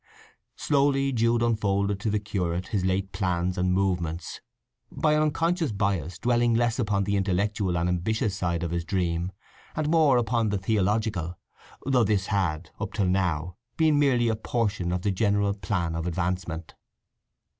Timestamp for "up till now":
12.79-13.57